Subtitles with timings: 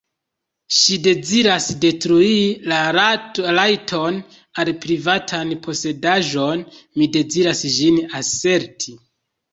[0.75, 2.39] Ŝi deziras detrui
[2.71, 4.17] la rajton
[4.63, 6.65] al privatan posedaĵon,
[6.99, 8.97] mi deziras ĝin aserti.